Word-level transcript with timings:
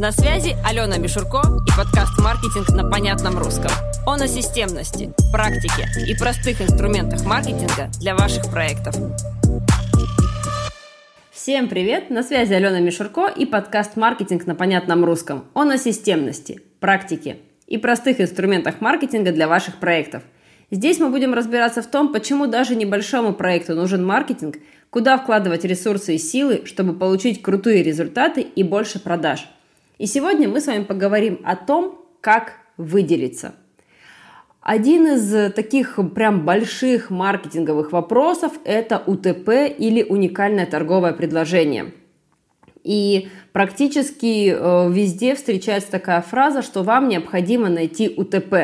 На 0.00 0.12
связи 0.12 0.56
Алена 0.64 0.96
Мишурко 0.96 1.42
и 1.66 1.76
подкаст 1.76 2.18
«Маркетинг 2.18 2.70
на 2.70 2.88
понятном 2.88 3.38
русском». 3.38 3.70
Он 4.06 4.22
о 4.22 4.28
системности, 4.28 5.12
практике 5.30 5.86
и 6.08 6.16
простых 6.16 6.62
инструментах 6.62 7.26
маркетинга 7.26 7.90
для 8.00 8.16
ваших 8.16 8.50
проектов. 8.50 8.94
Всем 11.30 11.68
привет! 11.68 12.08
На 12.08 12.22
связи 12.22 12.54
Алена 12.54 12.80
Мишурко 12.80 13.26
и 13.26 13.44
подкаст 13.44 13.96
«Маркетинг 13.96 14.46
на 14.46 14.54
понятном 14.54 15.04
русском». 15.04 15.44
Он 15.52 15.70
о 15.70 15.76
системности, 15.76 16.62
практике 16.80 17.36
и 17.66 17.76
простых 17.76 18.22
инструментах 18.22 18.80
маркетинга 18.80 19.32
для 19.32 19.48
ваших 19.48 19.80
проектов. 19.80 20.22
Здесь 20.70 20.98
мы 20.98 21.10
будем 21.10 21.34
разбираться 21.34 21.82
в 21.82 21.86
том, 21.88 22.10
почему 22.10 22.46
даже 22.46 22.74
небольшому 22.74 23.34
проекту 23.34 23.74
нужен 23.74 24.02
маркетинг, 24.06 24.56
куда 24.88 25.18
вкладывать 25.18 25.66
ресурсы 25.66 26.14
и 26.14 26.18
силы, 26.18 26.62
чтобы 26.64 26.94
получить 26.94 27.42
крутые 27.42 27.82
результаты 27.82 28.40
и 28.40 28.62
больше 28.62 28.98
продаж– 28.98 29.46
и 30.00 30.06
сегодня 30.06 30.48
мы 30.48 30.62
с 30.62 30.66
вами 30.66 30.84
поговорим 30.84 31.40
о 31.44 31.56
том, 31.56 32.06
как 32.22 32.54
выделиться. 32.78 33.54
Один 34.62 35.06
из 35.08 35.52
таких 35.52 35.98
прям 36.14 36.46
больших 36.46 37.10
маркетинговых 37.10 37.92
вопросов– 37.92 38.52
это 38.64 39.02
УТП 39.06 39.50
или 39.78 40.02
уникальное 40.02 40.64
торговое 40.64 41.12
предложение. 41.12 41.92
И 42.82 43.28
практически 43.52 44.54
э, 44.56 44.90
везде 44.90 45.34
встречается 45.34 45.90
такая 45.90 46.22
фраза, 46.22 46.62
что 46.62 46.82
вам 46.82 47.08
необходимо 47.08 47.68
найти 47.68 48.08
УТП. 48.08 48.54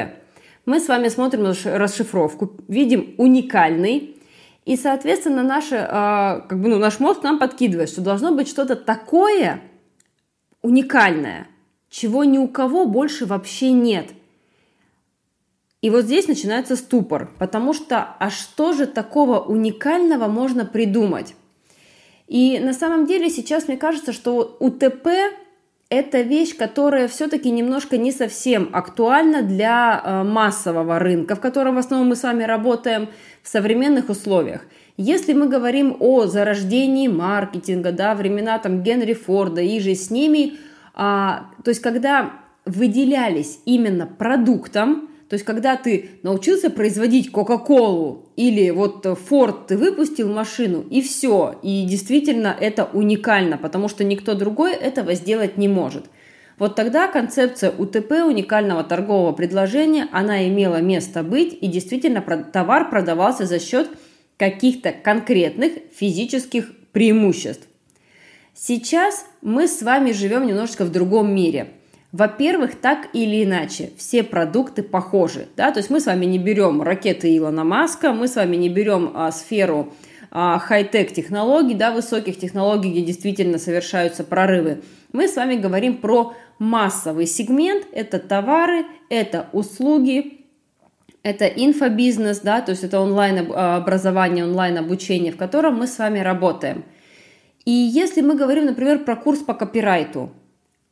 Мы 0.65 0.81
с 0.81 0.89
вами 0.89 1.09
смотрим 1.09 1.53
расшифровку, 1.67 2.57
видим 2.67 3.15
уникальный, 3.19 4.17
и, 4.65 4.75
соответственно, 4.75 5.43
наше, 5.43 5.77
э, 5.77 5.87
как 6.49 6.59
бы, 6.63 6.71
ну, 6.71 6.79
наш 6.79 6.99
мозг 6.99 7.23
нам 7.23 7.39
подкидывает, 7.39 7.91
что 7.91 8.01
должно 8.01 8.33
быть 8.33 8.49
что-то 8.49 8.75
такое– 8.75 9.61
уникальное, 10.67 11.47
чего 11.89 12.25
ни 12.25 12.39
у 12.39 12.49
кого 12.49 12.87
больше 12.87 13.25
вообще 13.25 13.71
нет. 13.71 14.09
И 15.81 15.91
вот 15.91 16.07
здесь 16.07 16.27
начинается 16.27 16.75
ступор, 16.75 17.31
потому 17.39 17.73
что 17.73 18.17
а 18.19 18.31
что 18.31 18.73
же 18.73 18.87
такого 18.87 19.39
уникального 19.39 20.27
можно 20.27 20.67
придумать? 20.67 21.37
И 22.27 22.59
на 22.59 22.73
самом 22.73 23.07
деле 23.07 23.31
сейчас 23.31 23.69
мне 23.69 23.77
кажется, 23.77 24.13
что 24.13 24.57
УТП 24.59 25.07
это 25.89 26.23
вещь, 26.23 26.57
которая 26.57 27.07
все-таки 27.07 27.49
немножко 27.53 27.97
не 27.97 28.11
совсем 28.11 28.71
актуальна 28.73 29.43
для 29.43 30.03
э, 30.03 30.23
массового 30.25 30.99
рынка, 30.99 31.37
в 31.37 31.41
котором 31.41 31.77
в 31.77 31.79
основном 31.79 32.09
мы 32.09 32.17
с 32.17 32.25
вами 32.25 32.43
работаем 32.43 33.09
в 33.45 33.49
современных 33.49 34.09
условиях. 34.09 34.63
Если 34.97 35.35
мы 35.35 35.49
говорим 35.49 35.97
о 36.01 36.27
зарождении 36.27 37.07
маркетинга, 37.07 37.93
да, 37.93 38.15
времена 38.15 38.59
там 38.59 38.83
Генри 38.83 39.13
Форда 39.13 39.61
и 39.61 39.79
же 39.79 39.95
с 39.95 40.11
ними, 40.11 40.55
а, 40.95 41.51
то 41.65 41.69
есть 41.69 41.83
когда 41.83 42.33
выделялись 42.65 43.61
именно 43.67 44.07
продуктом, 44.07 45.11
то 45.29 45.35
есть 45.35 45.45
когда 45.45 45.77
ты 45.77 46.11
научился 46.23 46.71
производить 46.71 47.31
Кока-Колу 47.31 48.31
или 48.37 48.71
вот 48.71 49.05
Форд 49.29 49.67
ты 49.67 49.77
выпустил 49.77 50.33
машину 50.33 50.85
и 50.89 51.03
все, 51.03 51.59
и 51.63 51.85
действительно 51.85 52.57
это 52.59 52.89
уникально, 52.91 53.59
потому 53.59 53.89
что 53.89 54.03
никто 54.03 54.35
другой 54.35 54.73
этого 54.73 55.15
сделать 55.15 55.59
не 55.59 55.69
может. 55.69 56.07
Вот 56.59 56.75
тогда 56.75 57.07
концепция 57.07 57.71
УТП, 57.71 58.13
уникального 58.27 58.83
торгового 58.83 59.33
предложения, 59.33 60.09
она 60.11 60.49
имела 60.49 60.81
место 60.81 61.23
быть, 61.23 61.59
и 61.61 61.67
действительно 61.67 62.23
товар 62.23 62.89
продавался 62.89 63.45
за 63.45 63.59
счет 63.59 63.91
каких-то 64.37 64.93
конкретных 64.93 65.73
физических 65.95 66.73
преимуществ. 66.93 67.67
Сейчас 68.55 69.27
мы 69.43 69.69
с 69.69 69.83
вами 69.83 70.13
живем 70.13 70.47
немножечко 70.47 70.85
в 70.85 70.93
другом 70.93 71.35
мире. 71.35 71.69
Во-первых, 72.13 72.77
так 72.77 73.09
или 73.13 73.45
иначе, 73.45 73.91
все 73.99 74.23
продукты 74.23 74.83
похожи. 74.83 75.49
Да? 75.57 75.71
То 75.73 75.81
есть 75.81 75.91
мы 75.91 76.01
с 76.01 76.07
вами 76.07 76.25
не 76.25 76.39
берем 76.39 76.81
ракеты 76.81 77.37
Илона 77.37 77.65
Маска, 77.65 78.13
мы 78.13 78.29
с 78.29 78.37
вами 78.37 78.57
не 78.57 78.71
берем 78.71 79.13
а, 79.15 79.31
сферу 79.33 79.93
а, 80.31 80.59
хай-тек 80.59 81.13
технологий, 81.13 81.75
да, 81.75 81.91
высоких 81.91 82.39
технологий, 82.39 82.91
где 82.91 83.03
действительно 83.03 83.59
совершаются 83.59 84.25
прорывы. 84.25 84.83
Мы 85.13 85.29
с 85.29 85.37
вами 85.37 85.57
говорим 85.57 85.99
про 85.99 86.35
массовый 86.59 87.27
сегмент. 87.27 87.87
Это 87.93 88.19
товары, 88.19 88.87
это 89.11 89.49
услуги, 89.53 90.36
это 91.27 91.47
инфобизнес, 91.47 92.39
да, 92.39 92.61
то 92.61 92.71
есть 92.71 92.85
это 92.85 93.01
онлайн-образование, 93.01 94.45
онлайн-обучение, 94.45 95.33
в 95.33 95.37
котором 95.37 95.75
мы 95.75 95.89
с 95.89 95.99
вами 95.99 96.21
работаем. 96.21 96.85
И 97.65 97.73
если 97.73 98.21
мы 98.21 98.37
говорим, 98.37 98.67
например, 98.67 99.05
про 99.05 99.17
курс 99.17 99.41
по 99.41 99.53
копирайту, 99.53 100.31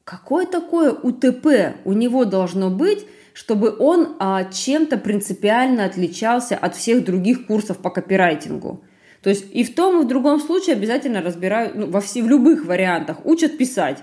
какое 0.02 0.46
такое 0.46 0.90
УТП 0.90 1.76
у 1.84 1.92
него 1.92 2.24
должно 2.24 2.68
быть, 2.68 3.06
чтобы 3.32 3.76
он 3.78 4.16
а, 4.18 4.42
чем-то 4.42 4.98
принципиально 4.98 5.84
отличался 5.84 6.56
от 6.56 6.74
всех 6.74 7.04
других 7.04 7.46
курсов 7.46 7.78
по 7.78 7.90
копирайтингу? 7.90 8.82
То 9.22 9.30
есть 9.30 9.46
и 9.52 9.62
в 9.62 9.72
том, 9.76 10.00
и 10.00 10.04
в 10.04 10.08
другом 10.08 10.40
случае 10.40 10.74
обязательно 10.74 11.22
разбирают, 11.22 11.76
ну, 11.76 11.86
во 11.86 12.00
все, 12.00 12.24
в 12.24 12.28
любых 12.28 12.64
вариантах 12.64 13.24
учат 13.24 13.56
писать. 13.56 14.02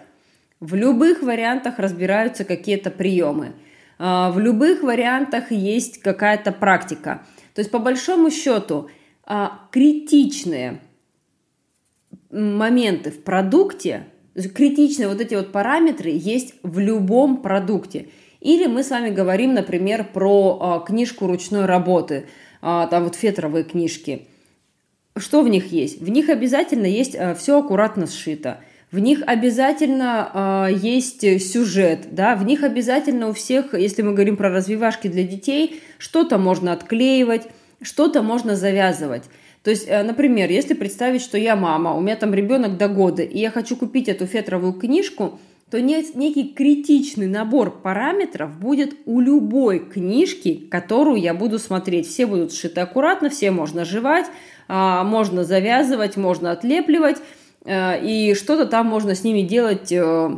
В 0.62 0.76
любых 0.76 1.24
вариантах 1.24 1.78
разбираются 1.78 2.46
какие-то 2.46 2.90
приемы. 2.90 3.52
А, 4.04 4.32
в 4.32 4.40
любых 4.40 4.82
вариантах 4.82 5.52
есть 5.52 6.00
какая-то 6.00 6.52
практика. 6.52 7.24
То 7.54 7.62
есть, 7.62 7.70
по 7.70 7.78
большому 7.78 8.32
счету, 8.32 8.90
а, 9.24 9.68
критичные 9.72 10.82
моменты 12.32 13.12
в 13.12 13.22
продукте, 13.24 14.08
критичные 14.56 15.08
вот 15.08 15.22
эти 15.22 15.36
вот 15.36 15.52
параметры 15.52 16.10
есть 16.10 16.56
в 16.64 16.80
любом 16.80 17.44
продукте. 17.44 18.08
Или 18.40 18.66
мы 18.66 18.84
с 18.84 18.90
вами 18.90 19.12
говорим, 19.12 19.54
например, 19.54 20.08
про 20.12 20.84
книжку 20.88 21.28
ручной 21.28 21.66
работы, 21.66 22.26
там 22.62 23.04
вот 23.04 23.14
фетровые 23.14 23.64
книжки. 23.64 24.28
Что 25.16 25.44
в 25.44 25.50
них 25.50 25.72
есть? 25.72 26.02
В 26.02 26.10
них 26.10 26.28
обязательно 26.30 26.88
есть 26.88 27.16
все 27.38 27.60
аккуратно 27.60 28.08
сшито– 28.08 28.62
в 28.92 29.00
них 29.00 29.22
обязательно 29.26 30.68
э, 30.70 30.74
есть 30.74 31.22
сюжет, 31.52 32.08
да, 32.12 32.36
в 32.36 32.44
них 32.44 32.64
обязательно 32.64 33.30
у 33.30 33.34
всех, 33.34 33.74
если 33.74 34.02
мы 34.02 34.14
говорим 34.14 34.36
про 34.36 34.50
развивашки 34.50 35.08
для 35.08 35.24
детей, 35.24 35.82
что-то 35.98 36.38
можно 36.38 36.74
отклеивать, 36.74 37.48
что-то 37.82 38.22
можно 38.22 38.56
завязывать. 38.56 39.24
То 39.64 39.70
есть, 39.70 39.88
э, 39.88 40.04
например, 40.04 40.50
если 40.50 40.74
представить, 40.74 41.22
что 41.22 41.38
я 41.38 41.56
мама, 41.56 41.94
у 41.94 42.02
меня 42.02 42.16
там 42.16 42.34
ребенок 42.34 42.78
до 42.78 42.90
года, 42.90 43.22
и 43.24 43.40
я 43.40 43.50
хочу 43.52 43.78
купить 43.78 44.10
эту 44.10 44.26
фетровую 44.26 44.74
книжку, 44.74 45.40
то 45.70 45.80
некий 45.80 46.54
критичный 46.54 47.28
набор 47.28 47.72
параметров 47.82 48.60
будет 48.60 48.94
у 49.06 49.22
любой 49.22 49.80
книжки, 49.80 50.68
которую 50.70 51.22
я 51.22 51.34
буду 51.34 51.60
смотреть. 51.60 52.08
Все 52.08 52.26
будут 52.26 52.52
сшиты 52.52 52.82
аккуратно, 52.82 53.30
все 53.30 53.52
можно 53.52 53.86
жевать, 53.86 54.26
э, 54.68 55.04
можно 55.04 55.46
завязывать, 55.46 56.18
можно 56.18 56.52
отлепливать. 56.52 57.20
Э, 57.66 58.04
и 58.04 58.34
что-то 58.34 58.66
там 58.66 58.88
можно 58.88 59.16
с 59.16 59.24
ними 59.24 59.42
делать 59.42 59.92
э, 59.92 60.38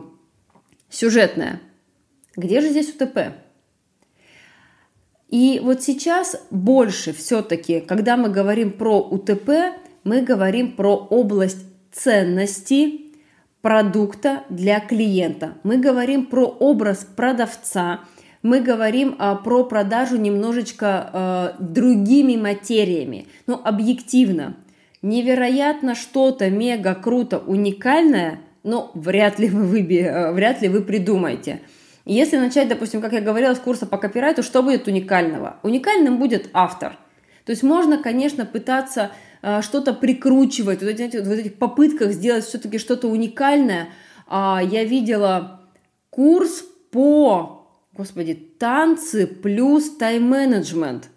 сюжетное. 0.89 1.61
Где 2.35 2.61
же 2.61 2.69
здесь 2.69 2.89
УТП? 2.89 3.33
И 5.29 5.59
вот 5.63 5.81
сейчас 5.81 6.35
больше 6.51 7.11
все-таки, 7.13 7.79
когда 7.79 8.17
мы 8.17 8.29
говорим 8.29 8.71
про 8.71 8.99
УТП, 8.99 9.49
мы 10.03 10.21
говорим 10.21 10.73
про 10.73 10.95
область 10.95 11.65
ценности 11.91 13.13
продукта 13.61 14.43
для 14.49 14.79
клиента. 14.79 15.55
Мы 15.63 15.77
говорим 15.77 16.25
про 16.25 16.45
образ 16.45 17.07
продавца, 17.15 18.01
мы 18.43 18.59
говорим 18.59 19.15
а, 19.17 19.35
про 19.35 19.63
продажу 19.63 20.17
немножечко 20.17 21.09
а, 21.11 21.55
другими 21.59 22.35
материями. 22.35 23.27
Ну, 23.47 23.59
объективно, 23.63 24.57
невероятно 25.03 25.93
что-то 25.93 26.49
мега 26.49 26.95
круто 26.95 27.37
уникальное, 27.37 28.39
но 28.63 28.89
вряд 28.95 29.37
ли 29.37 29.49
вы, 29.49 29.65
выби, 29.65 29.99
э, 29.99 30.31
вряд 30.31 30.61
ли 30.61 30.69
вы 30.69 30.81
придумаете. 30.81 31.61
Если 32.05 32.37
начать, 32.37 32.67
допустим, 32.67 33.01
как 33.01 33.13
я 33.13 33.21
говорила, 33.21 33.53
с 33.53 33.59
курса 33.59 33.85
по 33.85 33.97
копирайту, 33.97 34.41
что 34.41 34.63
будет 34.63 34.87
уникального? 34.87 35.57
Уникальным 35.61 36.17
будет 36.17 36.49
автор. 36.53 36.97
То 37.45 37.51
есть 37.51 37.63
можно, 37.63 38.01
конечно, 38.01 38.45
пытаться 38.45 39.11
э, 39.41 39.61
что-то 39.61 39.93
прикручивать, 39.93 40.81
вот, 40.81 40.89
эти, 40.89 41.17
вот 41.17 41.27
в 41.27 41.31
этих 41.31 41.55
попытках 41.55 42.11
сделать 42.13 42.45
все-таки 42.45 42.77
что-то 42.77 43.09
уникальное. 43.09 43.89
А, 44.27 44.61
я 44.63 44.85
видела 44.85 45.61
курс 46.09 46.63
по, 46.91 47.67
господи, 47.91 48.33
танцы 48.33 49.27
плюс 49.27 49.97
тайм-менеджмент. 49.97 51.09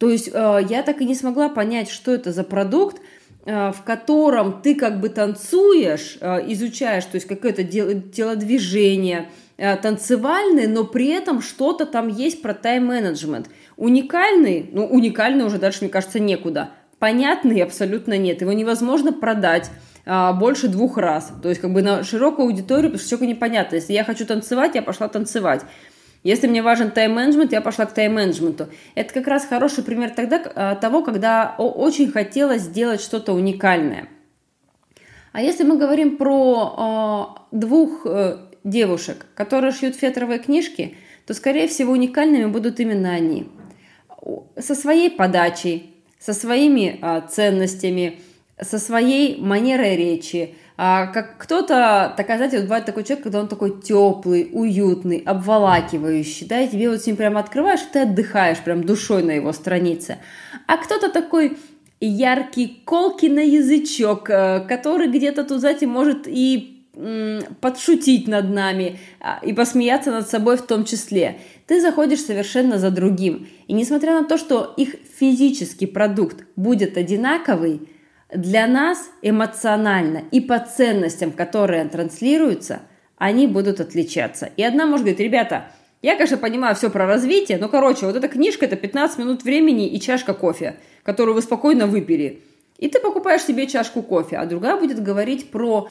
То 0.00 0.08
есть 0.08 0.30
э, 0.32 0.60
я 0.70 0.82
так 0.82 1.02
и 1.02 1.04
не 1.04 1.14
смогла 1.14 1.50
понять, 1.50 1.90
что 1.90 2.14
это 2.14 2.32
за 2.32 2.42
продукт, 2.42 3.02
э, 3.44 3.70
в 3.70 3.82
котором 3.82 4.62
ты 4.62 4.74
как 4.74 4.98
бы 4.98 5.10
танцуешь, 5.10 6.16
э, 6.22 6.50
изучаешь, 6.52 7.04
то 7.04 7.16
есть 7.16 7.26
какое-то 7.26 7.62
телодвижение, 7.64 9.28
танцевальный, 9.82 10.66
но 10.66 10.84
при 10.84 11.08
этом 11.08 11.42
что-то 11.42 11.84
там 11.84 12.08
есть 12.08 12.40
про 12.40 12.54
тайм-менеджмент. 12.54 13.50
Уникальный, 13.76 14.70
ну 14.72 14.86
уникальный 14.86 15.44
уже 15.44 15.58
дальше, 15.58 15.80
мне 15.82 15.90
кажется, 15.90 16.18
некуда. 16.18 16.70
Понятный 16.98 17.62
абсолютно 17.62 18.16
нет, 18.16 18.40
его 18.40 18.54
невозможно 18.54 19.12
продать, 19.12 19.70
больше 20.06 20.68
двух 20.68 20.96
раз. 20.96 21.30
То 21.42 21.50
есть 21.50 21.60
как 21.60 21.74
бы 21.74 21.82
на 21.82 22.04
широкую 22.04 22.46
аудиторию, 22.46 22.90
потому 22.90 23.06
что 23.06 23.18
все 23.18 23.26
непонятно. 23.26 23.74
Если 23.74 23.92
я 23.92 24.02
хочу 24.02 24.24
танцевать, 24.24 24.74
я 24.76 24.80
пошла 24.80 25.08
танцевать. 25.08 25.60
Если 26.22 26.46
мне 26.46 26.62
важен 26.62 26.90
тайм-менеджмент, 26.90 27.52
я 27.52 27.60
пошла 27.60 27.86
к 27.86 27.94
тайм-менеджменту. 27.94 28.68
Это 28.94 29.14
как 29.14 29.26
раз 29.26 29.46
хороший 29.46 29.82
пример 29.82 30.10
тогда, 30.10 30.42
а, 30.54 30.74
того, 30.74 31.02
когда 31.02 31.54
очень 31.58 32.10
хотелось 32.12 32.62
сделать 32.62 33.00
что-то 33.00 33.32
уникальное. 33.32 34.08
А 35.32 35.40
если 35.40 35.62
мы 35.62 35.78
говорим 35.78 36.16
про 36.16 37.36
э, 37.52 37.56
двух 37.56 38.04
э, 38.04 38.38
девушек, 38.64 39.26
которые 39.34 39.72
шьют 39.72 39.94
фетровые 39.94 40.40
книжки, 40.40 40.96
то, 41.24 41.34
скорее 41.34 41.68
всего, 41.68 41.92
уникальными 41.92 42.46
будут 42.46 42.80
именно 42.80 43.12
они. 43.12 43.48
Со 44.58 44.74
своей 44.74 45.08
подачей, 45.08 45.94
со 46.18 46.34
своими 46.34 46.98
э, 47.00 47.22
ценностями, 47.30 48.18
со 48.60 48.80
своей 48.80 49.40
манерой 49.40 49.96
речи, 49.96 50.56
а, 50.82 51.08
как 51.08 51.36
кто-то, 51.36 52.14
такая, 52.16 52.38
знаете, 52.38 52.56
вот 52.56 52.64
бывает 52.64 52.86
такой 52.86 53.04
человек, 53.04 53.24
когда 53.24 53.40
он 53.40 53.48
такой 53.48 53.82
теплый, 53.82 54.48
уютный, 54.50 55.18
обволакивающий, 55.18 56.46
да, 56.46 56.62
и 56.62 56.68
тебе 56.68 56.88
вот 56.88 57.02
с 57.02 57.06
ним 57.06 57.16
прям 57.16 57.36
открываешь, 57.36 57.80
ты 57.92 57.98
отдыхаешь 57.98 58.60
прям 58.60 58.84
душой 58.84 59.22
на 59.22 59.32
его 59.32 59.52
странице. 59.52 60.20
А 60.66 60.78
кто-то 60.78 61.10
такой 61.10 61.58
яркий, 62.00 62.80
колкий 62.86 63.28
на 63.28 63.40
язычок, 63.40 64.30
э, 64.30 64.60
который 64.66 65.08
где-то 65.08 65.44
тут, 65.44 65.60
знаете, 65.60 65.86
может 65.86 66.26
и 66.26 66.78
подшутить 67.60 68.26
над 68.26 68.48
нами 68.50 68.98
а, 69.20 69.38
и 69.42 69.52
посмеяться 69.52 70.10
над 70.10 70.30
собой 70.30 70.56
в 70.56 70.62
том 70.62 70.86
числе. 70.86 71.40
Ты 71.66 71.82
заходишь 71.82 72.22
совершенно 72.22 72.78
за 72.78 72.90
другим. 72.90 73.48
И 73.68 73.74
несмотря 73.74 74.18
на 74.18 74.26
то, 74.26 74.38
что 74.38 74.72
их 74.78 74.96
физический 75.18 75.86
продукт 75.86 76.44
будет 76.56 76.96
одинаковый, 76.96 77.82
для 78.34 78.66
нас 78.66 79.10
эмоционально 79.22 80.24
и 80.30 80.40
по 80.40 80.58
ценностям, 80.58 81.32
которые 81.32 81.84
транслируются, 81.86 82.80
они 83.16 83.46
будут 83.46 83.80
отличаться. 83.80 84.50
И 84.56 84.62
одна 84.62 84.86
может 84.86 85.04
говорить, 85.04 85.20
ребята, 85.20 85.66
я, 86.02 86.14
конечно, 86.14 86.38
понимаю 86.38 86.74
все 86.74 86.90
про 86.90 87.06
развитие, 87.06 87.58
но, 87.58 87.68
короче, 87.68 88.06
вот 88.06 88.16
эта 88.16 88.28
книжка– 88.28 88.64
это 88.66 88.76
15 88.76 89.18
минут 89.18 89.44
времени 89.44 89.86
и 89.86 90.00
чашка 90.00 90.32
кофе, 90.32 90.76
которую 91.02 91.34
вы 91.34 91.42
спокойно 91.42 91.86
выпили. 91.86 92.42
И 92.78 92.88
ты 92.88 92.98
покупаешь 93.00 93.42
себе 93.42 93.66
чашку 93.66 94.02
кофе, 94.02 94.36
а 94.36 94.46
другая 94.46 94.76
будет 94.76 95.02
говорить 95.02 95.50
про 95.50 95.88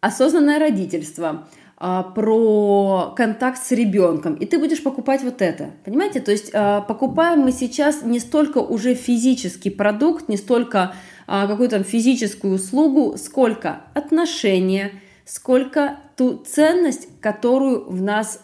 осознанное 0.00 0.58
родительство, 0.58 1.48
а, 1.78 2.02
про 2.02 3.14
контакт 3.16 3.64
с 3.64 3.70
ребенком, 3.72 4.34
и 4.34 4.44
ты 4.44 4.58
будешь 4.58 4.82
покупать 4.82 5.22
вот 5.22 5.40
это. 5.40 5.70
Понимаете? 5.84 6.20
То 6.20 6.30
есть 6.30 6.50
а, 6.52 6.82
покупаем 6.82 7.40
мы 7.40 7.52
сейчас 7.52 8.02
не 8.02 8.20
столько 8.20 8.58
уже 8.58 8.94
физический 8.94 9.70
продукт, 9.70 10.28
не 10.28 10.36
столько 10.36 10.94
а, 11.28 11.46
какую-то 11.46 11.82
физическую 11.84 12.54
услугу, 12.54 13.18
сколько 13.18 13.82
отношения, 13.92 14.92
сколько 15.26 15.98
ту 16.16 16.38
ценность, 16.38 17.20
которую 17.20 17.84
в 17.84 18.00
нас 18.00 18.42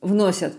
вносят. 0.00 0.54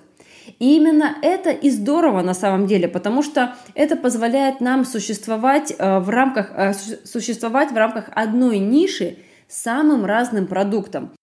И 0.59 0.75
именно 0.75 1.15
это 1.21 1.51
и 1.51 1.69
здорово 1.69 2.21
на 2.21 2.33
самом 2.33 2.67
деле, 2.67 2.89
потому 2.89 3.23
что 3.23 3.55
это 3.75 3.95
позволяет 3.95 4.59
нам 4.59 4.83
существовать 4.83 5.73
а, 5.79 6.01
в 6.01 6.09
рамках, 6.09 6.51
а, 6.53 6.73
существовать 6.73 7.71
в 7.71 7.77
рамках 7.77 8.09
одной 8.11 8.59
ниши 8.59 9.19
самым 9.47 10.05
разным 10.05 10.47
продуктом. 10.47 11.13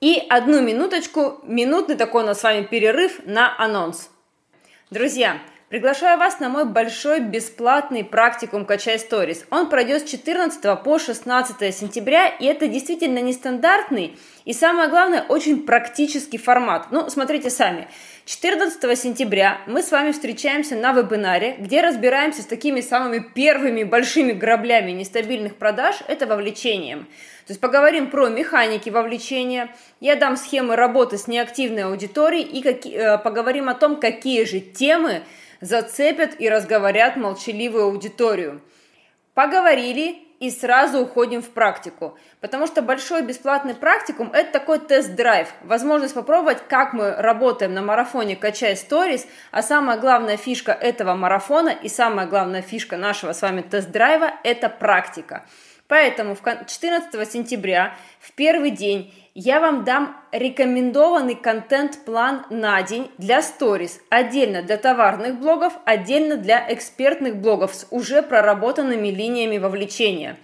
И 0.00 0.20
одну 0.28 0.60
минуточку, 0.60 1.38
минутный 1.44 1.94
такой 1.94 2.24
у 2.24 2.26
нас 2.26 2.40
с 2.40 2.42
вами 2.42 2.64
перерыв 2.64 3.20
на 3.26 3.56
анонс. 3.56 4.10
Друзья, 4.90 5.38
Приглашаю 5.72 6.18
вас 6.18 6.38
на 6.38 6.50
мой 6.50 6.66
большой 6.66 7.20
бесплатный 7.20 8.04
практикум 8.04 8.66
«Качай 8.66 8.98
сторис». 8.98 9.46
Он 9.48 9.70
пройдет 9.70 10.02
с 10.02 10.10
14 10.10 10.60
по 10.84 10.98
16 10.98 11.74
сентября, 11.74 12.28
и 12.28 12.44
это 12.44 12.66
действительно 12.66 13.20
нестандартный 13.20 14.18
и, 14.44 14.52
самое 14.52 14.90
главное, 14.90 15.24
очень 15.26 15.64
практический 15.64 16.36
формат. 16.36 16.88
Ну, 16.90 17.08
смотрите 17.08 17.48
сами. 17.48 17.88
14 18.26 18.98
сентября 18.98 19.62
мы 19.66 19.82
с 19.82 19.90
вами 19.90 20.12
встречаемся 20.12 20.76
на 20.76 20.92
вебинаре, 20.92 21.56
где 21.58 21.80
разбираемся 21.80 22.42
с 22.42 22.46
такими 22.46 22.82
самыми 22.82 23.20
первыми 23.34 23.82
большими 23.82 24.32
граблями 24.32 24.90
нестабильных 24.90 25.56
продаж– 25.56 25.96
это 26.06 26.26
вовлечением. 26.26 27.06
То 27.46 27.52
есть 27.52 27.62
поговорим 27.62 28.10
про 28.10 28.28
механики 28.28 28.90
вовлечения, 28.90 29.74
я 30.00 30.16
дам 30.16 30.36
схемы 30.36 30.76
работы 30.76 31.16
с 31.16 31.28
неактивной 31.28 31.84
аудиторией 31.84 32.44
и 32.44 32.60
какие, 32.60 32.94
э, 32.94 33.16
поговорим 33.16 33.70
о 33.70 33.74
том, 33.74 33.96
какие 33.96 34.44
же 34.44 34.60
темы– 34.60 35.22
зацепят 35.62 36.38
и 36.38 36.50
разговорят 36.50 37.16
молчаливую 37.16 37.84
аудиторию. 37.84 38.60
Поговорили 39.32 40.18
и 40.40 40.50
сразу 40.50 40.98
уходим 40.98 41.40
в 41.40 41.50
практику. 41.50 42.18
Потому 42.40 42.66
что 42.66 42.82
большой 42.82 43.22
бесплатный 43.22 43.76
практикум– 43.76 44.30
это 44.34 44.52
такой 44.52 44.80
тест-драйв, 44.80 45.48
возможность 45.62 46.14
попробовать, 46.14 46.58
как 46.68 46.92
мы 46.92 47.14
работаем 47.14 47.74
на 47.74 47.80
марафоне 47.80 48.34
«Качай 48.34 48.76
сторис», 48.76 49.24
а 49.52 49.62
самая 49.62 49.98
главная 49.98 50.36
фишка 50.36 50.72
этого 50.72 51.14
марафона 51.14 51.68
и 51.68 51.88
самая 51.88 52.26
главная 52.26 52.60
фишка 52.60 52.96
нашего 52.96 53.32
с 53.32 53.40
вами 53.40 53.62
тест-драйва– 53.62 54.32
это 54.42 54.68
практика. 54.68 55.46
Поэтому 55.86 56.34
14 56.34 57.30
сентября, 57.30 57.94
в 58.18 58.32
первый 58.32 58.70
день, 58.70 59.14
я 59.34 59.60
вам 59.60 59.84
дам 59.84 60.16
рекомендованный 60.30 61.34
контент-план 61.34 62.44
на 62.50 62.82
день 62.82 63.10
для 63.18 63.40
сторис, 63.42 64.00
отдельно 64.10 64.62
для 64.62 64.76
товарных 64.76 65.38
блогов, 65.38 65.72
отдельно 65.84 66.36
для 66.36 66.64
экспертных 66.72 67.36
блогов 67.36 67.74
с 67.74 67.86
уже 67.90 68.22
проработанными 68.22 69.08
линиями 69.08 69.58
вовлечения. 69.58 70.36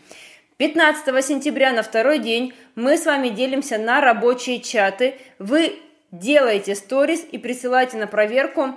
15 0.57 1.25
сентября 1.25 1.73
на 1.73 1.83
второй 1.83 2.19
день 2.19 2.55
мы 2.75 2.97
с 2.97 3.07
вами 3.07 3.29
делимся 3.29 3.79
на 3.79 4.01
рабочие 4.01 4.61
чаты. 4.61 5.17
Вы 5.39 5.79
делаете 6.11 6.75
сторис 6.75 7.25
и 7.31 7.39
присылаете 7.39 7.99
на 7.99 8.07
проверку 8.07 8.75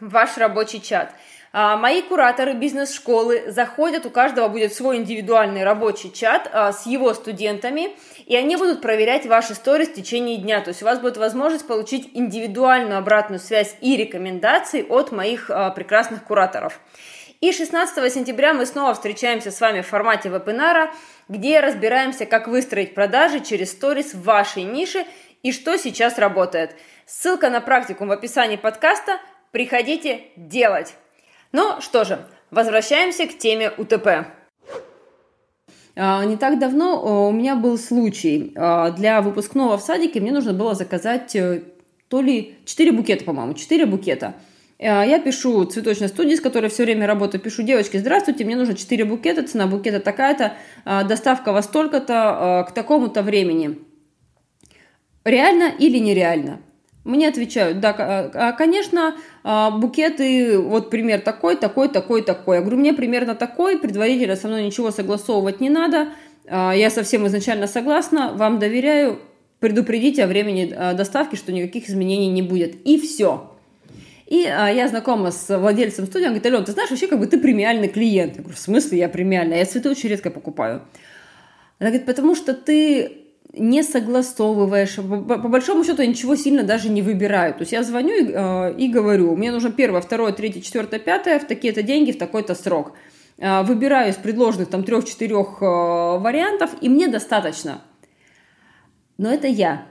ваш 0.00 0.36
рабочий 0.38 0.80
чат. 0.80 1.12
А, 1.56 1.76
мои 1.76 2.02
кураторы 2.02 2.54
бизнес-школы 2.54 3.44
заходят, 3.46 4.04
у 4.06 4.10
каждого 4.10 4.48
будет 4.48 4.74
свой 4.74 4.96
индивидуальный 4.96 5.62
рабочий 5.62 6.12
чат 6.12 6.50
а, 6.52 6.72
с 6.72 6.84
его 6.84 7.14
студентами, 7.14 7.90
и 8.26 8.34
они 8.34 8.56
будут 8.56 8.82
проверять 8.82 9.24
ваши 9.26 9.54
сторис 9.54 9.86
в 9.86 9.94
течение 9.94 10.38
дня. 10.38 10.60
То 10.62 10.70
есть 10.70 10.82
у 10.82 10.84
вас 10.84 10.98
будет 10.98 11.16
возможность 11.16 11.64
получить 11.68 12.10
индивидуальную 12.12 12.98
обратную 12.98 13.38
связь 13.38 13.76
и 13.80 13.96
рекомендации 13.96 14.84
от 14.88 15.12
моих 15.12 15.48
а, 15.48 15.70
прекрасных 15.70 16.24
кураторов. 16.24 16.80
И 17.40 17.52
16 17.52 18.12
сентября 18.12 18.52
мы 18.52 18.66
снова 18.66 18.92
встречаемся 18.92 19.52
с 19.52 19.60
вами 19.60 19.82
в 19.82 19.86
формате 19.86 20.30
вебинара, 20.30 20.90
где 21.28 21.60
разбираемся, 21.60 22.26
как 22.26 22.48
выстроить 22.48 22.96
продажи 22.96 23.38
через 23.38 23.70
сторис 23.70 24.12
в 24.12 24.24
вашей 24.24 24.64
нише 24.64 25.06
и 25.44 25.52
что 25.52 25.76
сейчас 25.76 26.18
работает. 26.18 26.74
Ссылка 27.06 27.48
на 27.48 27.60
практикум 27.60 28.08
в 28.08 28.12
описании 28.12 28.56
подкаста. 28.56 29.20
Приходите 29.52 30.22
делать! 30.34 30.96
Ну 31.54 31.80
что 31.80 32.04
же, 32.04 32.18
возвращаемся 32.50 33.28
к 33.28 33.38
теме 33.38 33.70
УТП. 33.78 34.26
А, 35.94 36.24
не 36.24 36.36
так 36.36 36.58
давно 36.58 37.28
у 37.28 37.30
меня 37.30 37.54
был 37.54 37.78
случай. 37.78 38.52
А, 38.56 38.90
для 38.90 39.22
выпускного 39.22 39.78
в 39.78 39.80
садике 39.80 40.20
мне 40.20 40.32
нужно 40.32 40.52
было 40.52 40.74
заказать 40.74 41.36
э, 41.36 41.62
то 42.08 42.20
ли 42.20 42.56
4 42.64 42.90
букета, 42.90 43.24
по-моему, 43.24 43.54
4 43.54 43.86
букета. 43.86 44.34
А, 44.80 45.06
я 45.06 45.20
пишу 45.20 45.64
цветочной 45.64 46.08
студии, 46.08 46.34
с 46.34 46.40
которой 46.40 46.70
все 46.70 46.82
время 46.82 47.06
работаю, 47.06 47.40
пишу, 47.40 47.62
девочки, 47.62 47.98
здравствуйте, 47.98 48.44
мне 48.44 48.56
нужно 48.56 48.74
4 48.74 49.04
букета, 49.04 49.46
цена 49.46 49.68
букета 49.68 50.00
такая-то, 50.00 50.54
доставка 50.84 51.52
во 51.52 51.62
столько-то, 51.62 52.66
к 52.68 52.74
такому-то 52.74 53.22
времени. 53.22 53.78
Реально 55.24 55.70
или 55.78 55.98
нереально? 55.98 56.58
Мне 57.04 57.28
отвечают, 57.28 57.80
да, 57.80 57.94
а, 57.98 58.52
конечно, 58.52 59.14
а, 59.42 59.70
букеты, 59.70 60.58
вот 60.58 60.88
пример 60.88 61.20
такой, 61.20 61.54
такой, 61.54 61.88
такой, 61.90 62.22
такой. 62.22 62.56
Я 62.56 62.62
говорю, 62.62 62.78
мне 62.78 62.94
примерно 62.94 63.34
такой, 63.34 63.78
предварительно 63.78 64.36
со 64.36 64.48
мной 64.48 64.64
ничего 64.64 64.90
согласовывать 64.90 65.60
не 65.60 65.68
надо, 65.68 66.08
а, 66.46 66.72
я 66.72 66.88
совсем 66.88 67.26
изначально 67.26 67.66
согласна, 67.66 68.32
вам 68.34 68.58
доверяю, 68.58 69.20
предупредите 69.60 70.24
о 70.24 70.26
времени 70.26 70.66
доставки, 70.94 71.36
что 71.36 71.52
никаких 71.52 71.88
изменений 71.90 72.28
не 72.28 72.42
будет. 72.42 72.74
И 72.86 72.98
все. 72.98 73.50
И 74.26 74.36
я 74.38 74.88
знакома 74.88 75.30
с 75.30 75.58
владельцем 75.58 76.06
студии, 76.06 76.24
он 76.24 76.30
говорит, 76.30 76.46
Ален, 76.46 76.64
ты 76.64 76.72
знаешь, 76.72 76.90
вообще 76.90 77.06
как 77.06 77.18
бы 77.18 77.26
ты 77.26 77.38
премиальный 77.38 77.88
клиент. 77.88 78.36
Я 78.36 78.42
говорю, 78.42 78.56
в 78.56 78.60
смысле 78.60 78.98
я 78.98 79.08
премиальный? 79.08 79.58
Я 79.58 79.64
цветы 79.64 79.90
очень 79.90 80.08
редко 80.08 80.30
покупаю. 80.30 80.82
Она 81.78 81.90
говорит, 81.90 82.06
потому 82.06 82.34
что 82.34 82.52
ты 82.52 83.23
не 83.56 83.82
согласовываешь. 83.82 84.96
По, 84.96 85.38
по 85.38 85.48
большому 85.48 85.84
счету 85.84 86.02
я 86.02 86.08
ничего 86.08 86.36
сильно 86.36 86.62
даже 86.62 86.88
не 86.88 87.02
выбираю. 87.02 87.54
То 87.54 87.60
есть 87.60 87.72
я 87.72 87.82
звоню 87.82 88.14
и, 88.14 88.32
э, 88.32 88.74
и 88.76 88.88
говорю, 88.88 89.36
мне 89.36 89.52
нужно 89.52 89.70
первое, 89.70 90.00
второе, 90.00 90.32
третье, 90.32 90.60
четвертое, 90.60 90.98
пятое, 90.98 91.38
в 91.38 91.46
такие-то 91.46 91.82
деньги, 91.82 92.12
в 92.12 92.18
такой-то 92.18 92.54
срок. 92.54 92.92
Э, 93.38 93.62
выбираю 93.62 94.10
из 94.10 94.16
предложенных 94.16 94.68
там 94.68 94.84
трех-четырех 94.84 95.62
э, 95.62 95.64
вариантов, 95.64 96.70
и 96.80 96.88
мне 96.88 97.08
достаточно. 97.08 97.82
Но 99.18 99.32
это 99.32 99.46
я. 99.46 99.86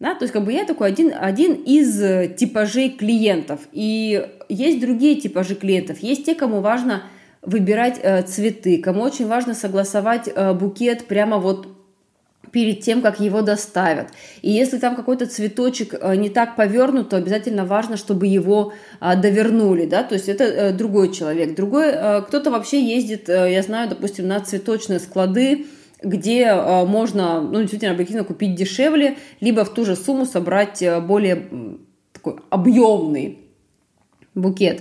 Да? 0.00 0.14
То 0.14 0.24
есть 0.24 0.32
как 0.32 0.44
бы 0.44 0.52
я 0.52 0.64
такой 0.64 0.88
один, 0.88 1.12
один 1.18 1.52
из 1.52 2.36
типажей 2.36 2.90
клиентов. 2.90 3.60
И 3.72 4.26
есть 4.48 4.80
другие 4.80 5.20
типажи 5.20 5.54
клиентов. 5.54 5.98
Есть 6.00 6.26
те, 6.26 6.34
кому 6.34 6.60
важно 6.60 7.04
выбирать 7.46 8.00
э, 8.02 8.22
цветы, 8.22 8.78
кому 8.78 9.02
очень 9.02 9.26
важно 9.26 9.54
согласовать 9.54 10.28
э, 10.28 10.52
букет 10.52 11.06
прямо 11.06 11.38
вот 11.38 11.68
перед 12.56 12.80
тем, 12.80 13.02
как 13.02 13.20
его 13.20 13.42
доставят. 13.42 14.08
И 14.40 14.50
если 14.50 14.78
там 14.78 14.96
какой-то 14.96 15.26
цветочек 15.26 15.92
э, 15.92 16.16
не 16.16 16.30
так 16.30 16.56
повернут, 16.56 17.10
то 17.10 17.18
обязательно 17.18 17.66
важно, 17.66 17.98
чтобы 17.98 18.28
его 18.28 18.72
а, 18.98 19.14
довернули, 19.14 19.84
да, 19.84 20.02
то 20.02 20.14
есть 20.14 20.26
это 20.26 20.44
э, 20.44 20.72
другой 20.72 21.12
человек. 21.12 21.54
Другой, 21.54 21.88
э, 21.88 22.22
кто-то 22.22 22.50
вообще 22.50 22.82
ездит, 22.82 23.28
я 23.28 23.62
знаю, 23.62 23.90
допустим, 23.90 24.26
на 24.26 24.40
цветочные 24.40 25.00
склады, 25.00 25.66
где 26.02 26.54
можно, 26.86 27.42
ну, 27.42 27.60
действительно, 27.60 27.92
объективно 27.92 28.24
купить 28.24 28.54
дешевле, 28.54 29.18
либо 29.40 29.62
в 29.66 29.74
ту 29.74 29.84
же 29.84 29.94
сумму 29.94 30.24
собрать 30.24 30.82
более 31.02 31.48
такой 32.14 32.36
объемный 32.48 33.38
букет. 34.34 34.80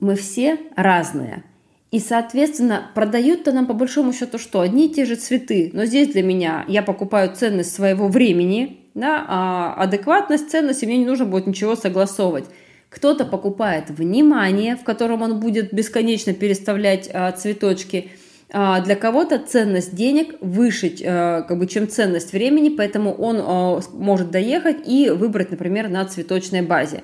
Мы 0.00 0.14
все 0.14 0.58
разные. 0.74 1.44
И, 1.90 2.00
соответственно, 2.00 2.90
продают-то 2.94 3.52
нам 3.52 3.66
по 3.66 3.72
большому 3.72 4.12
счету 4.12 4.38
что? 4.38 4.60
Одни 4.60 4.86
и 4.86 4.92
те 4.92 5.06
же 5.06 5.16
цветы. 5.16 5.70
Но 5.72 5.86
здесь 5.86 6.08
для 6.08 6.22
меня 6.22 6.64
я 6.68 6.82
покупаю 6.82 7.34
ценность 7.34 7.74
своего 7.74 8.08
времени, 8.08 8.80
да, 8.94 9.24
а 9.26 9.74
адекватность 9.74 10.50
ценности 10.50 10.84
мне 10.84 10.98
не 10.98 11.06
нужно 11.06 11.24
будет 11.24 11.46
ничего 11.46 11.76
согласовывать. 11.76 12.44
Кто-то 12.90 13.24
покупает 13.24 13.90
внимание, 13.90 14.76
в 14.76 14.84
котором 14.84 15.22
он 15.22 15.40
будет 15.40 15.72
бесконечно 15.72 16.32
переставлять 16.34 17.08
а, 17.12 17.32
цветочки. 17.32 18.10
А 18.50 18.80
для 18.80 18.96
кого-то 18.96 19.38
ценность 19.38 19.94
денег 19.94 20.36
выше, 20.40 20.94
а, 21.04 21.42
как 21.42 21.58
бы, 21.58 21.66
чем 21.66 21.88
ценность 21.88 22.32
времени, 22.32 22.70
поэтому 22.70 23.12
он 23.14 23.36
а, 23.40 23.80
может 23.92 24.30
доехать 24.30 24.86
и 24.86 25.10
выбрать, 25.10 25.50
например, 25.50 25.88
на 25.88 26.04
цветочной 26.04 26.62
базе. 26.62 27.02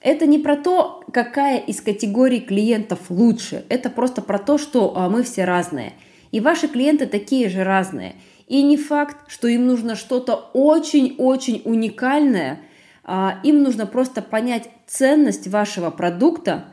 Это 0.00 0.26
не 0.26 0.38
про 0.38 0.56
то, 0.56 1.02
какая 1.12 1.58
из 1.58 1.80
категорий 1.80 2.40
клиентов 2.40 3.00
лучше. 3.08 3.64
Это 3.68 3.90
просто 3.90 4.22
про 4.22 4.38
то, 4.38 4.56
что 4.58 4.96
а, 4.96 5.08
мы 5.08 5.22
все 5.22 5.44
разные. 5.44 5.94
И 6.30 6.40
ваши 6.40 6.68
клиенты 6.68 7.06
такие 7.06 7.48
же 7.48 7.64
разные. 7.64 8.14
И 8.46 8.62
не 8.62 8.76
факт, 8.76 9.16
что 9.26 9.48
им 9.48 9.66
нужно 9.66 9.96
что-то 9.96 10.50
очень-очень 10.54 11.62
уникальное. 11.64 12.60
А, 13.02 13.40
им 13.42 13.62
нужно 13.62 13.86
просто 13.86 14.22
понять 14.22 14.68
ценность 14.86 15.48
вашего 15.48 15.90
продукта 15.90 16.66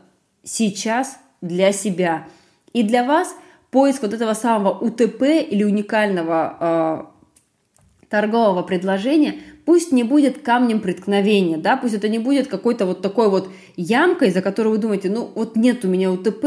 сейчас 0.44 1.18
для 1.42 1.72
себя. 1.72 2.28
И 2.74 2.84
для 2.84 3.04
вас 3.04 3.36
поиск 3.72 4.04
вот 4.04 4.14
этого 4.14 4.34
самого 4.34 4.78
УТП 4.78 5.24
или 5.24 5.64
уникального 5.64 6.58
а, 6.60 7.12
торгового 8.10 8.64
предложения 8.64 9.36
пусть 9.66 9.92
не 9.92 10.04
будет 10.04 10.42
камнем 10.42 10.80
преткновения, 10.80 11.58
да, 11.58 11.76
пусть 11.78 11.96
это 11.96 12.08
не 12.08 12.20
будет 12.20 12.48
какой-то 12.48 12.86
вот 12.86 13.02
такой 13.02 13.30
вот 13.30 13.50
ямкой, 13.76 14.32
за 14.32 14.42
которую 14.42 14.76
вы 14.76 14.82
думаете, 14.82 15.10
ну 15.10 15.30
вот 15.34 15.56
нет 15.56 15.84
у 15.86 15.88
меня 15.88 16.12
УТП, 16.12 16.46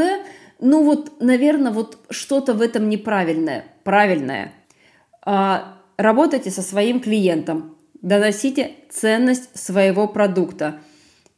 ну 0.60 0.84
вот, 0.84 1.20
наверное, 1.20 1.72
вот 1.72 1.98
что-то 2.10 2.54
в 2.54 2.62
этом 2.62 2.88
неправильное, 2.88 3.64
правильное. 3.84 4.52
А, 5.24 5.78
работайте 5.96 6.50
со 6.50 6.62
своим 6.62 7.00
клиентом, 7.00 7.76
доносите 8.00 8.72
ценность 8.90 9.56
своего 9.56 10.08
продукта. 10.08 10.80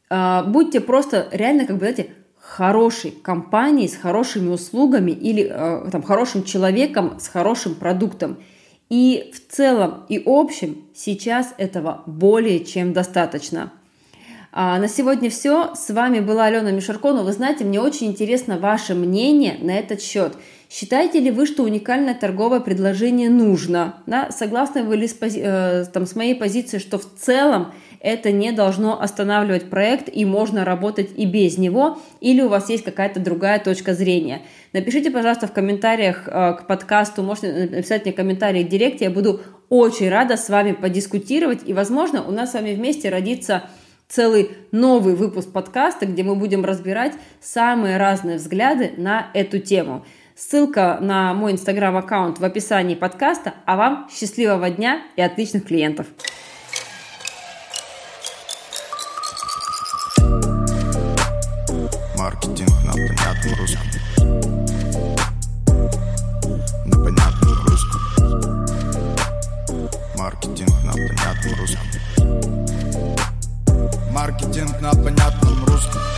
А, 0.09 0.43
будьте 0.43 0.79
просто 0.81 1.27
реально, 1.31 1.65
как 1.65 1.77
бы, 1.77 1.81
знаете, 1.81 2.11
хорошей 2.39 3.11
компанией 3.11 3.87
с 3.87 3.95
хорошими 3.95 4.49
услугами 4.49 5.11
или 5.11 5.47
а, 5.51 5.89
там, 5.91 6.01
хорошим 6.03 6.43
человеком 6.43 7.19
с 7.19 7.27
хорошим 7.27 7.75
продуктом– 7.75 8.37
и 8.91 9.31
в 9.33 9.49
целом 9.49 10.03
и 10.09 10.21
общем 10.25 10.83
сейчас 10.93 11.53
этого 11.57 12.03
более 12.05 12.65
чем 12.65 12.91
достаточно. 12.91 13.71
А 14.51 14.77
на 14.79 14.89
сегодня 14.89 15.29
все. 15.29 15.73
С 15.75 15.93
вами 15.93 16.19
была 16.19 16.47
Алена 16.47 16.71
Мишурко. 16.71 17.13
Вы 17.13 17.31
знаете, 17.31 17.63
мне 17.63 17.79
очень 17.79 18.07
интересно 18.07 18.59
ваше 18.59 18.93
мнение 18.93 19.57
на 19.61 19.71
этот 19.71 20.01
счет. 20.01 20.35
Считаете 20.73 21.19
ли 21.19 21.31
вы, 21.31 21.47
что 21.47 21.63
уникальное 21.63 22.15
торговое 22.15 22.61
предложение 22.61 23.29
нужно? 23.29 23.95
Да? 24.05 24.31
Согласны 24.31 24.83
вы 24.83 24.95
ли 24.95 25.05
с, 25.05 25.17
э, 25.19 25.83
там, 25.91 26.05
с 26.05 26.15
моей 26.15 26.33
позиции, 26.33 26.77
что 26.77 26.97
в 26.97 27.03
целом 27.19 27.73
это 27.99 28.31
не 28.31 28.53
должно 28.53 29.01
останавливать 29.01 29.69
проект 29.69 30.07
и 30.07 30.23
можно 30.23 30.63
работать 30.63 31.09
и 31.17 31.25
без 31.25 31.57
него, 31.57 31.99
или 32.21 32.41
у 32.41 32.47
вас 32.47 32.69
есть 32.69 32.85
какая-то 32.85 33.19
другая 33.19 33.59
точка 33.59 33.93
зрения. 33.93 34.43
Напишите, 34.71 35.11
пожалуйста, 35.11 35.45
в 35.47 35.51
комментариях 35.51 36.29
э, 36.29 36.53
к 36.53 36.67
подкасту, 36.67 37.21
можете 37.21 37.51
написать 37.69 38.05
мне 38.05 38.13
комментарии 38.13 38.63
в 38.63 38.69
директе, 38.69 39.05
я 39.05 39.11
буду 39.11 39.41
очень 39.67 40.07
рада 40.07 40.37
с 40.37 40.47
вами 40.47 40.71
подискутировать, 40.71 41.63
и, 41.65 41.73
возможно, 41.73 42.23
у 42.25 42.31
нас 42.31 42.51
с 42.51 42.53
вами 42.53 42.73
вместе 42.73 43.09
родится 43.09 43.63
целый 44.07 44.51
новый 44.71 45.15
выпуск 45.15 45.51
подкаста, 45.51 46.05
где 46.05 46.23
мы 46.23 46.35
будем 46.35 46.63
разбирать 46.63 47.13
самые 47.41 47.97
разные 47.97 48.37
взгляды 48.37 48.91
на 48.95 49.27
эту 49.33 49.59
тему. 49.59 50.05
Ссылка 50.35 50.97
на 51.01 51.33
мой 51.33 51.51
инстаграм-аккаунт 51.51 52.39
в 52.39 52.45
описании 52.45 52.95
подкаста, 52.95 53.53
а 53.65 53.75
вам 53.75 54.07
счастливого 54.09 54.69
дня 54.69 55.01
и 55.15 55.21
отличных 55.21 55.65
клиентов! 55.65 56.07
Маркетинг 62.17 62.69
на 62.85 62.93
понятном 62.93 63.53
русском. 63.59 63.87
На 66.85 66.95
понятном 67.03 67.55
русском. 67.65 68.01
Маркетинг 70.17 70.71
на 70.83 70.91
понятном 70.93 71.53
русском. 71.59 71.87
Маркетинг 74.11 74.81
на 74.81 74.91
понятном 74.91 75.65
русском. 75.65 76.10